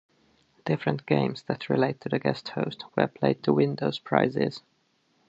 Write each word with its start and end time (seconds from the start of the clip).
Different 0.65 1.05
games 1.05 1.43
that 1.43 1.69
relate 1.69 2.01
to 2.01 2.09
the 2.09 2.17
Guest 2.17 2.49
Host 2.49 2.85
were 2.97 3.05
played 3.05 3.43
to 3.43 3.53
win 3.53 3.75
those 3.75 3.99
prizes. 3.99 4.63